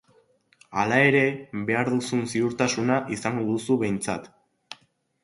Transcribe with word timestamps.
Hala 0.83 0.95
ere, 1.09 1.19
behar 1.67 1.91
duzun 1.95 2.23
ziurtasuna 2.31 2.97
izango 3.17 3.45
duzu, 3.51 3.77
behintzat. 3.85 4.27